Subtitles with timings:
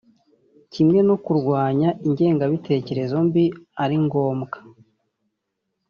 [0.73, 3.45] kimwe no kurwanya ingengabitekerezo mbi
[3.83, 4.57] ari ngombwa